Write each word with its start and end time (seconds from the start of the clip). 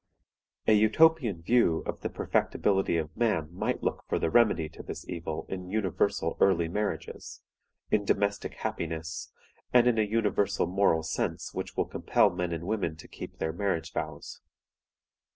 "A 0.65 0.73
utopian 0.73 1.43
view 1.43 1.83
of 1.85 2.01
the 2.01 2.09
perfectibility 2.09 2.97
of 2.97 3.15
man 3.15 3.53
might 3.53 3.83
look 3.83 4.03
for 4.09 4.17
the 4.17 4.31
remedy 4.31 4.67
to 4.67 4.81
this 4.81 5.07
evil 5.07 5.45
in 5.47 5.69
universal 5.69 6.37
early 6.39 6.67
marriages, 6.67 7.43
in 7.91 8.03
domestic 8.03 8.55
happiness, 8.55 9.31
and 9.71 9.85
in 9.85 9.99
a 9.99 10.01
universal 10.01 10.65
moral 10.65 11.03
sense 11.03 11.53
which 11.53 11.77
will 11.77 11.85
compel 11.85 12.31
men 12.31 12.51
and 12.51 12.63
women 12.65 12.95
to 12.95 13.07
keep 13.07 13.37
their 13.37 13.53
marriage 13.53 13.93
vows. 13.93 14.41